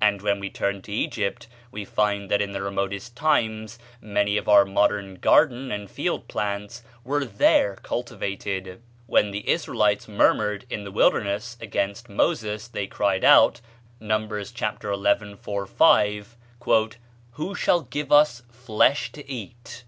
[0.00, 4.48] And when we turn to Egypt we find that in the remotest times many of
[4.48, 8.82] our modern garden and field plants were there cultivated.
[9.06, 13.60] When the Israelites murmured in the wilderness against Moses, they cried out
[14.00, 14.82] (Numb., chap.
[14.82, 16.36] xi., 4, 5),
[17.34, 19.80] "Who shall give us flesh to eat?